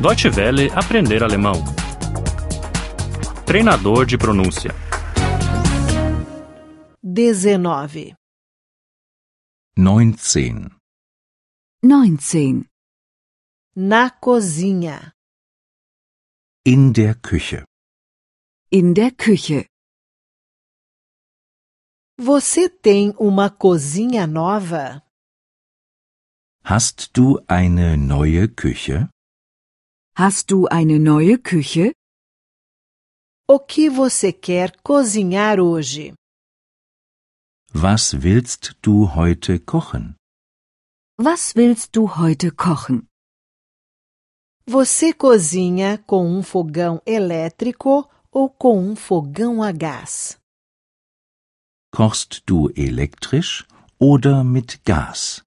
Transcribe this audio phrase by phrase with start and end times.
[0.00, 1.62] Deutsche Welle aprender alemão.
[3.44, 4.70] Treinador de pronúncia.
[7.02, 8.14] 19.
[9.76, 10.70] 19.
[11.82, 12.64] 19.
[13.76, 15.12] Na cozinha.
[16.64, 17.64] In der Küche.
[18.72, 19.66] In der Küche.
[22.18, 25.02] Você tem uma cozinha nova?
[26.64, 29.10] Hast du eine neue Küche?
[30.22, 31.94] Hast du eine neue Küche?
[33.48, 36.12] O que você quer cozinhar hoje?
[37.72, 40.16] Was willst du heute kochen?
[41.18, 43.06] Was willst du heute kochen?
[44.66, 50.38] Você cozinha com um fogão elétrico ou com um fogão a gás?
[51.94, 53.66] Kochst du elektrisch
[53.98, 55.42] oder mit Gas?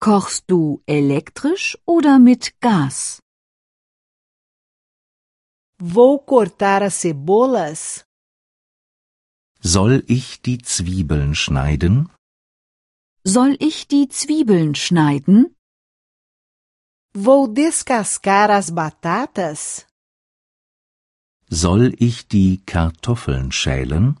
[0.00, 3.20] Kochst du elektrisch oder mit Gas?
[5.78, 8.06] Vou cortar as cebolas?
[9.60, 12.08] Soll ich die Zwiebeln schneiden?
[13.24, 15.54] Soll ich die Zwiebeln schneiden?
[17.12, 19.86] Vou descascar as batatas?
[21.50, 24.18] Soll ich die Kartoffeln schälen?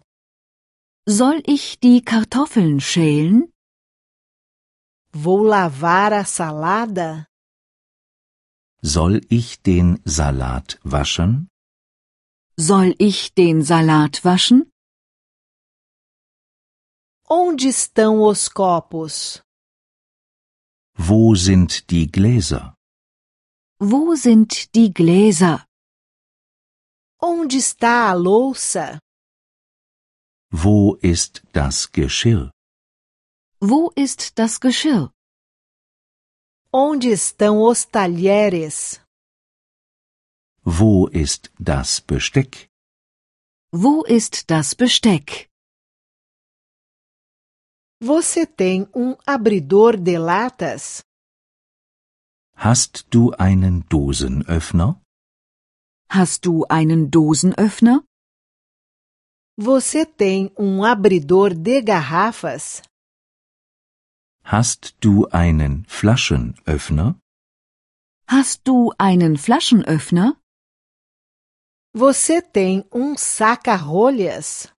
[1.06, 3.50] Soll ich die Kartoffeln schälen?
[5.12, 7.26] Vou lavar a salada?
[8.82, 11.48] Soll ich den Salat waschen?
[12.56, 14.70] Soll ich den Salat waschen?
[17.28, 19.42] Onde estão os copos?
[20.96, 22.74] Wo sind die Gläser?
[23.78, 25.66] Wo sind die Gläser?
[27.20, 28.98] Onde está a louça?
[30.50, 32.50] Wo ist das Geschirr?
[33.60, 35.10] Wo ist das Geschirr?
[36.78, 39.00] Onde estão os talheres?
[40.62, 42.68] Wo ist das Besteck?
[43.72, 45.48] Wo ist das Besteck?
[47.98, 51.02] Você tem um abridor de latas?
[52.54, 55.00] Hast du einen Dosenöffner?
[56.10, 58.04] Hast du einen Dosenöffner?
[59.58, 62.82] Você tem um abridor de garrafas?
[64.48, 67.18] Hast du einen Flaschenöffner?
[68.28, 70.40] Hast du einen Flaschenöffner?
[71.92, 74.72] Você tem um saca-rolhas?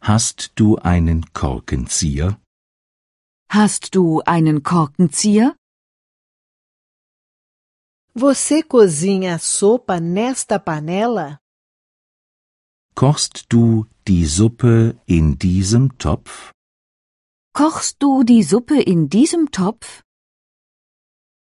[0.00, 2.38] Hast du einen Korkenzieher?
[3.50, 5.56] Hast du einen Korkenzieher?
[8.14, 11.40] Você cozinha sopa nesta panela?
[12.94, 16.53] Kochst du die Suppe in diesem Topf?
[17.56, 20.02] Kochst du die Suppe in diesem Topf?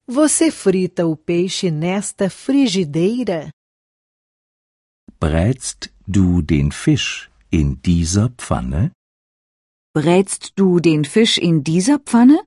[0.07, 3.51] Você frita o peixe nesta frigideira?
[5.21, 8.93] Brätst du den Fisch in dieser Pfanne?
[9.93, 12.47] Brätst du den Fisch in dieser Pfanne?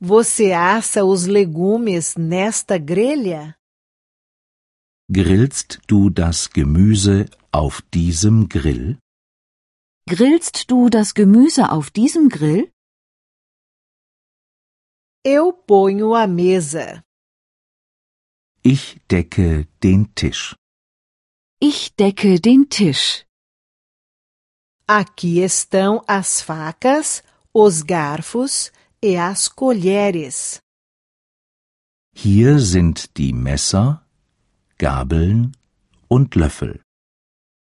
[0.00, 3.54] Você assa os legumes nesta grelha?
[5.12, 8.98] Grillst du das Gemüse auf diesem Grill?
[10.14, 12.72] Grillst du das Gemüse auf diesem Grill?
[15.24, 17.04] Eu ponho a mesa.
[18.64, 20.56] Ich decke den Tisch.
[21.60, 23.24] Ich decke den Tisch.
[24.88, 27.22] Aqui estão as facas,
[27.54, 30.60] os garfos e as colheres.
[32.12, 34.04] Hier sind die Messer,
[34.76, 35.52] Gabeln
[36.08, 36.82] und Löffel.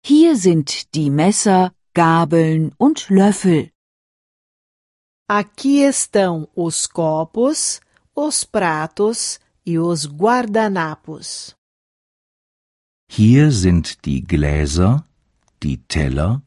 [0.07, 3.71] Hier sind die Messer, Gabeln und Löffel.
[5.29, 7.81] Aqui estão os copos,
[8.15, 11.55] os pratos e os guardanapos.
[13.09, 15.05] Hier sind die Gläser,
[15.63, 16.43] die Teller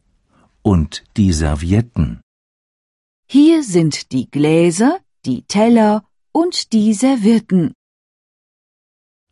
[0.62, 2.22] und die Servietten.
[3.28, 7.74] Hier sind die Gläser, die Teller und die Servietten.